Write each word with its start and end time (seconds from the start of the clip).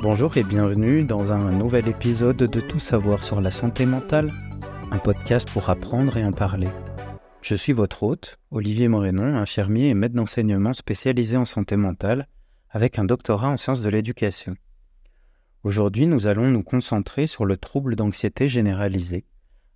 Bonjour 0.00 0.36
et 0.36 0.44
bienvenue 0.44 1.02
dans 1.02 1.32
un 1.32 1.50
nouvel 1.50 1.88
épisode 1.88 2.36
de 2.36 2.60
Tout 2.60 2.78
savoir 2.78 3.24
sur 3.24 3.40
la 3.40 3.50
santé 3.50 3.84
mentale, 3.84 4.32
un 4.92 4.98
podcast 4.98 5.50
pour 5.50 5.70
apprendre 5.70 6.16
et 6.16 6.24
en 6.24 6.30
parler. 6.30 6.68
Je 7.42 7.56
suis 7.56 7.72
votre 7.72 8.04
hôte, 8.04 8.38
Olivier 8.52 8.86
Morénon, 8.86 9.34
infirmier 9.34 9.88
et 9.88 9.94
maître 9.94 10.14
d'enseignement 10.14 10.72
spécialisé 10.72 11.36
en 11.36 11.44
santé 11.44 11.76
mentale, 11.76 12.28
avec 12.70 13.00
un 13.00 13.04
doctorat 13.04 13.48
en 13.48 13.56
sciences 13.56 13.82
de 13.82 13.88
l'éducation. 13.88 14.54
Aujourd'hui, 15.64 16.06
nous 16.06 16.28
allons 16.28 16.48
nous 16.48 16.62
concentrer 16.62 17.26
sur 17.26 17.44
le 17.44 17.56
trouble 17.56 17.96
d'anxiété 17.96 18.48
généralisée, 18.48 19.24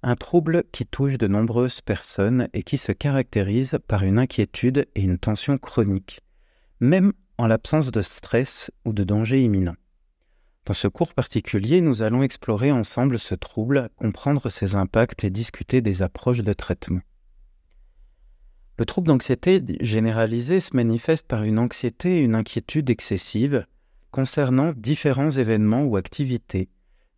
un 0.05 0.15
trouble 0.15 0.63
qui 0.71 0.87
touche 0.87 1.19
de 1.19 1.27
nombreuses 1.27 1.81
personnes 1.81 2.49
et 2.53 2.63
qui 2.63 2.79
se 2.79 2.93
caractérise 2.93 3.77
par 3.89 4.05
une 4.05 4.21
inquiétude 4.21 4.87
et 4.95 5.03
une 5.03 5.19
tension 5.19 5.59
chronique, 5.59 6.21
même 6.79 7.13
en 7.39 7.49
l'absence 7.49 7.91
de 7.91 8.03
stress 8.03 8.71
ou 8.85 8.93
de 8.93 9.03
danger 9.03 9.43
imminent. 9.43 9.75
Dans 10.65 10.75
ce 10.75 10.87
cours 10.87 11.13
particulier, 11.13 11.81
nous 11.81 12.03
allons 12.03 12.23
explorer 12.23 12.71
ensemble 12.71 13.19
ce 13.19 13.35
trouble, 13.35 13.89
comprendre 13.97 14.49
ses 14.49 14.77
impacts 14.77 15.25
et 15.25 15.31
discuter 15.31 15.81
des 15.81 16.03
approches 16.03 16.45
de 16.45 16.53
traitement. 16.53 17.01
Le 18.79 18.85
trouble 18.85 19.09
d'anxiété 19.09 19.61
généralisée 19.81 20.61
se 20.61 20.77
manifeste 20.77 21.27
par 21.27 21.43
une 21.43 21.59
anxiété 21.59 22.19
et 22.19 22.23
une 22.23 22.37
inquiétude 22.37 22.91
excessive 22.91 23.67
concernant 24.13 24.73
différents 24.77 25.31
événements 25.31 25.83
ou 25.83 25.97
activités, 25.97 26.69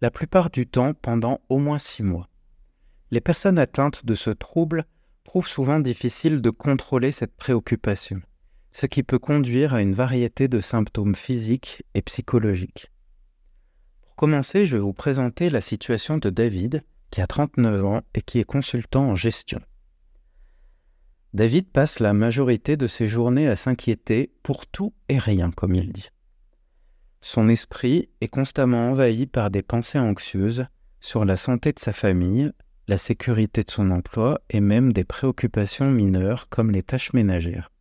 la 0.01 0.11
plupart 0.11 0.49
du 0.49 0.67
temps 0.67 0.95
pendant 0.95 1.41
au 1.51 1.59
moins 1.59 1.79
six 1.79 2.03
mois. 2.03 2.31
Les 3.11 3.21
personnes 3.21 3.59
atteintes 3.59 4.07
de 4.07 4.15
ce 4.15 4.31
trouble 4.31 4.87
trouvent 5.25 5.49
souvent 5.49 5.81
difficile 5.81 6.41
de 6.41 6.51
contrôler 6.51 7.13
cette 7.13 7.37
préoccupation, 7.37 8.23
ce 8.73 8.87
qui 8.87 9.03
peut 9.03 9.19
conduire 9.19 9.75
à 9.75 9.83
une 9.83 9.95
variété 9.95 10.49
de 10.49 10.61
symptômes 10.61 11.15
physiques 11.15 11.83
et 11.95 12.01
psychologiques. 12.01 12.91
Pour 14.15 14.29
commencer, 14.29 14.65
je 14.65 14.77
vais 14.77 14.83
vous 14.83 14.93
présenter 14.93 15.51
la 15.51 15.61
situation 15.61 16.19
de 16.19 16.31
David, 16.31 16.85
qui 17.11 17.21
a 17.21 17.27
39 17.27 17.85
ans 17.85 18.03
et 18.15 18.23
qui 18.23 18.39
est 18.39 18.45
consultant 18.45 19.09
en 19.09 19.17
gestion. 19.17 19.61
David 21.33 21.69
passe 21.73 21.99
la 21.99 22.13
majorité 22.13 22.77
de 22.77 22.87
ses 22.87 23.09
journées 23.09 23.49
à 23.49 23.57
s'inquiéter 23.57 24.31
pour 24.45 24.69
tout 24.69 24.95
et 25.09 25.19
rien, 25.19 25.51
comme 25.51 25.75
il 25.75 25.91
dit. 25.93 26.11
Son 27.23 27.49
esprit 27.49 28.09
est 28.21 28.29
constamment 28.29 28.91
envahi 28.91 29.27
par 29.27 29.51
des 29.51 29.63
pensées 29.63 29.99
anxieuses 29.99 30.67
sur 31.01 31.25
la 31.25 31.37
santé 31.37 31.73
de 31.73 31.81
sa 31.81 31.93
famille, 31.93 32.53
la 32.87 32.99
sécurité 32.99 33.65
de 33.65 33.71
son 33.71 33.91
emploi 33.91 34.41
et 34.49 34.61
même 34.61 34.93
des 34.93 35.05
préoccupations 35.05 35.91
mineures 35.91 36.49
comme 36.49 36.71
les 36.71 36.85
tâches 36.85 37.13
ménagères. 37.15 37.73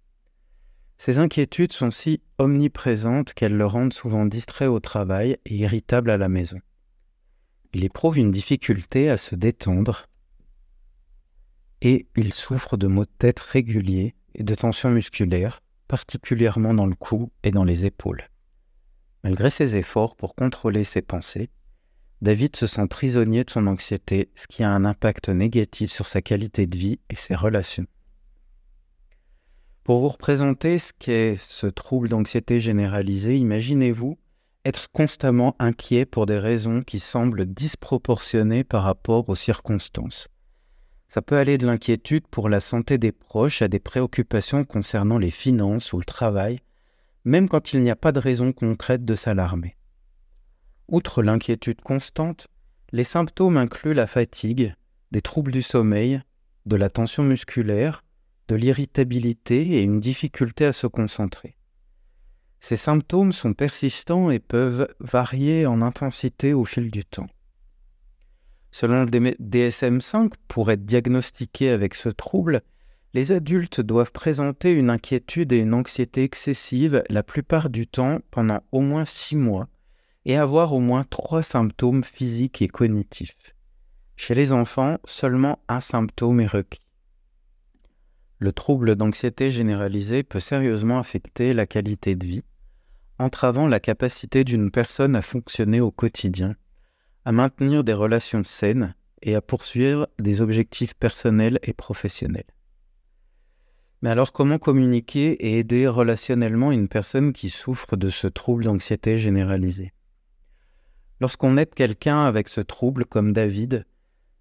Ces 0.98 1.20
inquiétudes 1.20 1.74
sont 1.74 1.92
si 1.92 2.22
omniprésentes 2.38 3.34
qu'elles 3.34 3.58
le 3.58 3.66
rendent 3.66 3.94
souvent 3.94 4.26
distrait 4.26 4.68
au 4.68 4.80
travail 4.80 5.38
et 5.46 5.56
irritable 5.56 6.10
à 6.10 6.18
la 6.18 6.30
maison. 6.30 6.60
Il 7.74 7.84
éprouve 7.84 8.18
une 8.18 8.32
difficulté 8.32 9.10
à 9.10 9.18
se 9.18 9.36
détendre 9.36 10.06
et 11.82 12.08
il 12.16 12.34
souffre 12.34 12.78
de 12.78 12.88
maux 12.88 13.06
de 13.06 13.12
tête 13.18 13.40
réguliers 13.40 14.16
et 14.36 14.44
de 14.44 14.56
tensions 14.56 14.90
musculaires, 14.90 15.62
particulièrement 15.88 16.74
dans 16.74 16.86
le 16.86 16.96
cou 16.96 17.32
et 17.44 17.52
dans 17.52 17.66
les 17.66 17.86
épaules. 17.86 18.24
Malgré 19.24 19.50
ses 19.50 19.76
efforts 19.76 20.16
pour 20.16 20.36
contrôler 20.36 20.84
ses 20.84 21.02
pensées, 21.02 21.50
David 22.22 22.56
se 22.56 22.68
sent 22.68 22.88
prisonnier 22.88 23.44
de 23.44 23.50
son 23.50 23.68
anxiété, 23.68 24.30
ce 24.36 24.48
qui 24.48 24.64
a 24.64 24.70
un 24.70 24.86
impact 24.86 25.28
négatif 25.28 25.92
sur 25.92 26.08
sa 26.08 26.22
qualité 26.22 26.68
de 26.68 26.78
vie 26.78 27.00
et 27.10 27.16
ses 27.16 27.36
relations. 27.36 27.86
Pour 29.84 30.00
vous 30.00 30.08
représenter 30.08 30.80
ce 30.80 30.94
qu'est 30.98 31.36
ce 31.38 31.68
trouble 31.68 32.08
d'anxiété 32.08 32.60
généralisée, 32.62 33.38
imaginez-vous 33.38 34.18
être 34.64 34.90
constamment 34.94 35.58
inquiet 35.60 36.06
pour 36.06 36.26
des 36.26 36.40
raisons 36.40 36.82
qui 36.84 37.00
semblent 37.00 37.46
disproportionnées 37.46 38.64
par 38.64 38.84
rapport 38.84 39.28
aux 39.28 39.36
circonstances. 39.36 40.30
Ça 41.10 41.22
peut 41.22 41.38
aller 41.38 41.58
de 41.58 41.66
l'inquiétude 41.66 42.26
pour 42.30 42.48
la 42.48 42.62
santé 42.62 42.98
des 42.98 43.12
proches 43.12 43.62
à 43.62 43.68
des 43.68 43.80
préoccupations 43.80 44.64
concernant 44.64 45.18
les 45.18 45.32
finances 45.32 45.92
ou 45.92 45.98
le 45.98 46.06
travail, 46.06 46.60
même 47.26 47.50
quand 47.50 47.74
il 47.74 47.82
n'y 47.82 47.92
a 47.92 47.98
pas 47.98 48.14
de 48.14 48.20
raison 48.20 48.54
concrète 48.54 49.04
de 49.04 49.16
s'alarmer. 49.16 49.76
Outre 50.88 51.22
l'inquiétude 51.22 51.82
constante, 51.82 52.48
les 52.94 53.04
symptômes 53.04 53.58
incluent 53.58 53.94
la 53.94 54.08
fatigue, 54.08 54.76
des 55.12 55.22
troubles 55.22 55.52
du 55.52 55.62
sommeil, 55.62 56.22
de 56.66 56.78
la 56.78 56.90
tension 56.90 57.24
musculaire, 57.24 58.02
de 58.48 58.56
l'irritabilité 58.56 59.78
et 59.78 59.82
une 59.82 60.00
difficulté 60.00 60.66
à 60.66 60.74
se 60.74 60.88
concentrer. 60.88 61.56
Ces 62.60 62.78
symptômes 62.78 63.32
sont 63.32 63.54
persistants 63.54 64.30
et 64.30 64.40
peuvent 64.40 64.88
varier 65.00 65.66
en 65.66 65.82
intensité 65.82 66.54
au 66.54 66.64
fil 66.64 66.92
du 66.92 67.04
temps. 67.04 67.28
Selon 68.72 69.04
le 69.04 69.10
DSM5, 69.10 70.32
pour 70.48 70.72
être 70.72 70.86
diagnostiqué 70.86 71.70
avec 71.70 71.94
ce 71.94 72.10
trouble, 72.10 72.62
les 73.14 73.32
adultes 73.32 73.82
doivent 73.82 74.12
présenter 74.12 74.72
une 74.72 74.90
inquiétude 74.90 75.52
et 75.52 75.58
une 75.58 75.74
anxiété 75.76 76.24
excessive 76.24 77.04
la 77.10 77.22
plupart 77.22 77.70
du 77.70 77.86
temps 77.86 78.20
pendant 78.32 78.62
au 78.72 78.82
moins 78.82 79.06
six 79.06 79.36
mois 79.36 79.68
et 80.26 80.38
avoir 80.38 80.74
au 80.74 80.80
moins 80.80 81.04
trois 81.04 81.44
symptômes 81.44 82.04
physiques 82.04 82.62
et 82.62 82.68
cognitifs. 82.68 83.56
Chez 84.16 84.36
les 84.36 84.52
enfants, 84.54 84.98
seulement 85.06 85.60
un 85.68 85.80
symptôme 85.80 86.40
est 86.40 86.48
requis. 86.48 86.80
Le 88.44 88.52
trouble 88.52 88.98
d'anxiété 88.98 89.52
généralisée 89.52 90.22
peut 90.22 90.42
sérieusement 90.42 91.00
affecter 91.00 91.54
la 91.54 91.66
qualité 91.66 92.18
de 92.18 92.26
vie, 92.26 92.44
entravant 93.18 93.68
la 93.68 93.80
capacité 93.80 94.44
d'une 94.44 94.70
personne 94.70 95.16
à 95.16 95.22
fonctionner 95.22 95.80
au 95.80 95.92
quotidien, 95.92 96.54
à 97.24 97.32
maintenir 97.32 97.86
des 97.86 97.94
relations 97.94 98.44
saines 98.44 98.96
et 99.22 99.34
à 99.36 99.42
poursuivre 99.42 100.10
des 100.20 100.42
objectifs 100.42 100.94
personnels 100.94 101.58
et 101.64 101.72
professionnels. 101.72 102.52
Mais 104.02 104.10
alors 104.10 104.34
comment 104.34 104.60
communiquer 104.60 105.32
et 105.36 105.58
aider 105.60 105.88
relationnellement 105.88 106.74
une 106.74 106.90
personne 106.90 107.32
qui 107.32 107.48
souffre 107.48 107.96
de 107.96 108.10
ce 108.10 108.28
trouble 108.28 108.66
d'anxiété 108.66 109.18
généralisée 109.18 109.94
Lorsqu'on 111.22 111.56
aide 111.56 111.74
quelqu'un 111.74 112.26
avec 112.26 112.50
ce 112.50 112.60
trouble 112.60 113.06
comme 113.06 113.32
David, 113.32 113.86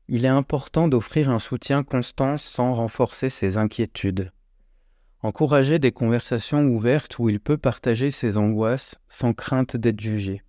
il 0.08 0.24
est 0.24 0.28
important 0.28 0.88
d'offrir 0.88 1.30
un 1.30 1.38
soutien 1.38 1.82
constant 1.82 2.36
sans 2.36 2.74
renforcer 2.74 3.30
ses 3.30 3.56
inquiétudes. 3.56 4.32
Encourager 5.22 5.78
des 5.78 5.92
conversations 5.92 6.64
ouvertes 6.66 7.18
où 7.18 7.28
il 7.28 7.38
peut 7.38 7.56
partager 7.56 8.10
ses 8.10 8.36
angoisses 8.36 8.96
sans 9.08 9.32
crainte 9.32 9.76
d'être 9.76 10.00
jugé. 10.00 10.42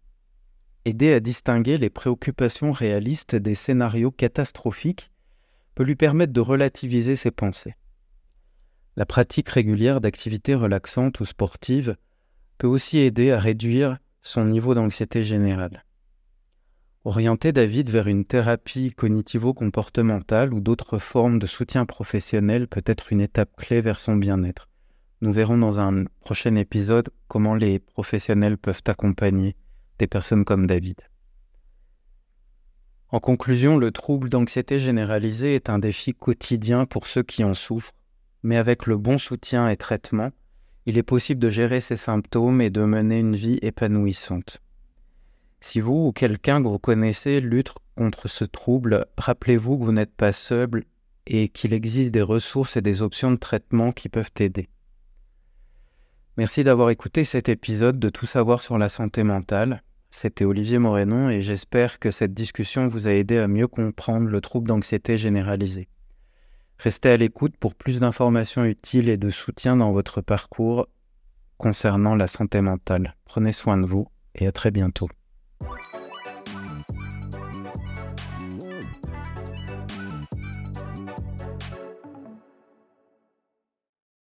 Aider 0.86 1.14
à 1.14 1.20
distinguer 1.20 1.78
les 1.78 1.90
préoccupations 1.90 2.72
réalistes 2.72 3.36
des 3.36 3.56
scénarios 3.56 4.12
catastrophiques 4.12 5.12
peut 5.76 5.84
lui 5.84 5.96
permettre 5.96 6.34
de 6.34 6.42
relativiser 6.42 7.16
ses 7.16 7.32
pensées. 7.32 7.76
La 8.96 9.06
pratique 9.06 9.50
régulière 9.50 10.02
d'activités 10.02 10.56
relaxantes 10.56 11.20
ou 11.20 11.26
sportives 11.26 11.96
peut 12.58 12.68
aussi 12.68 12.98
aider 13.00 13.32
à 13.32 13.40
réduire 13.40 13.98
son 14.22 14.46
niveau 14.46 14.74
d'anxiété 14.74 15.24
générale. 15.24 15.84
Orienter 17.06 17.52
David 17.52 17.90
vers 17.90 18.08
une 18.08 18.24
thérapie 18.24 18.94
cognitivo-comportementale 18.94 20.54
ou 20.54 20.62
d'autres 20.62 21.00
formes 21.00 21.38
de 21.38 21.46
soutien 21.46 21.86
professionnel 21.86 22.70
peut 22.70 22.84
être 22.86 23.12
une 23.12 23.20
étape 23.20 23.54
clé 23.58 23.82
vers 23.82 24.00
son 24.00 24.16
bien-être. 24.16 24.70
Nous 25.20 25.34
verrons 25.34 25.58
dans 25.58 25.82
un 25.82 26.06
prochain 26.22 26.56
épisode 26.56 27.10
comment 27.28 27.56
les 27.56 27.80
professionnels 27.80 28.58
peuvent 28.58 28.84
accompagner 28.88 29.58
des 30.00 30.08
personnes 30.08 30.46
comme 30.46 30.66
David. 30.66 30.96
En 33.10 33.20
conclusion, 33.20 33.76
le 33.76 33.92
trouble 33.92 34.30
d'anxiété 34.30 34.80
généralisée 34.80 35.56
est 35.56 35.70
un 35.70 35.80
défi 35.80 36.14
quotidien 36.14 36.86
pour 36.86 37.08
ceux 37.08 37.24
qui 37.24 37.44
en 37.44 37.54
souffrent, 37.54 37.92
mais 38.44 38.56
avec 38.56 38.86
le 38.86 38.96
bon 38.96 39.18
soutien 39.18 39.68
et 39.68 39.76
traitement, 39.76 40.32
il 40.86 40.98
est 40.98 41.04
possible 41.04 41.42
de 41.42 41.50
gérer 41.50 41.82
ces 41.82 41.98
symptômes 41.98 42.62
et 42.62 42.70
de 42.70 42.84
mener 42.84 43.20
une 43.20 43.36
vie 43.36 43.60
épanouissante. 43.62 44.63
Si 45.64 45.80
vous 45.80 46.08
ou 46.08 46.12
quelqu'un 46.12 46.62
que 46.62 46.68
vous 46.68 46.78
connaissez 46.78 47.40
lutte 47.40 47.72
contre 47.96 48.28
ce 48.28 48.44
trouble, 48.44 49.06
rappelez-vous 49.18 49.78
que 49.78 49.84
vous 49.86 49.94
n'êtes 49.94 50.14
pas 50.14 50.34
seul 50.34 50.84
et 51.26 51.48
qu'il 51.48 51.72
existe 51.72 52.12
des 52.12 52.22
ressources 52.22 52.76
et 52.76 52.82
des 52.82 53.02
options 53.02 53.32
de 53.32 53.38
traitement 53.38 53.94
qui 53.94 54.10
peuvent 54.10 54.34
aider. 54.42 54.68
Merci 56.36 56.66
d'avoir 56.66 56.90
écouté 56.90 57.24
cet 57.24 57.48
épisode 57.48 57.98
de 57.98 58.10
Tout 58.10 58.26
savoir 58.26 58.62
sur 58.62 58.78
la 58.78 58.90
santé 58.90 59.24
mentale. 59.24 59.84
C'était 60.12 60.44
Olivier 60.44 60.80
Morénon 60.80 61.30
et 61.30 61.42
j'espère 61.42 61.98
que 61.98 62.12
cette 62.12 62.34
discussion 62.34 62.90
vous 62.90 63.08
a 63.08 63.12
aidé 63.12 63.38
à 63.38 63.48
mieux 63.48 63.70
comprendre 63.70 64.28
le 64.28 64.42
trouble 64.42 64.68
d'anxiété 64.68 65.18
généralisée. 65.18 65.88
Restez 66.78 67.10
à 67.10 67.18
l'écoute 67.18 67.56
pour 67.56 67.74
plus 67.74 68.02
d'informations 68.02 68.66
utiles 68.66 69.08
et 69.08 69.18
de 69.18 69.30
soutien 69.30 69.78
dans 69.78 69.94
votre 69.94 70.20
parcours 70.20 70.90
concernant 71.58 72.16
la 72.16 72.28
santé 72.28 72.60
mentale. 72.60 73.16
Prenez 73.24 73.54
soin 73.54 73.78
de 73.78 73.86
vous 73.86 74.10
et 74.36 74.46
à 74.46 74.52
très 74.52 74.70
bientôt. 74.70 75.08